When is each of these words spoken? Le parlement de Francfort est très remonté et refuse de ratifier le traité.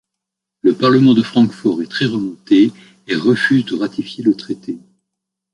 Le 0.63 0.73
parlement 0.73 1.13
de 1.13 1.21
Francfort 1.21 1.83
est 1.83 1.91
très 1.91 2.07
remonté 2.07 2.71
et 3.07 3.15
refuse 3.15 3.65
de 3.65 3.75
ratifier 3.77 4.23
le 4.23 4.33
traité. 4.33 4.79